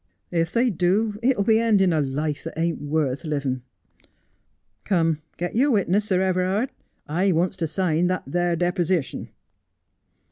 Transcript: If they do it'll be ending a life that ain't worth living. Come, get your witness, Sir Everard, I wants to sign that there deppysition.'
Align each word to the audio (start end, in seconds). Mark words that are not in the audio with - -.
If 0.31 0.51
they 0.51 0.71
do 0.71 1.19
it'll 1.21 1.43
be 1.43 1.59
ending 1.59 1.93
a 1.93 2.01
life 2.01 2.43
that 2.45 2.57
ain't 2.57 2.81
worth 2.81 3.23
living. 3.23 3.61
Come, 4.83 5.21
get 5.37 5.55
your 5.55 5.69
witness, 5.69 6.05
Sir 6.05 6.21
Everard, 6.21 6.71
I 7.07 7.31
wants 7.33 7.55
to 7.57 7.67
sign 7.67 8.07
that 8.07 8.23
there 8.25 8.55
deppysition.' 8.57 9.29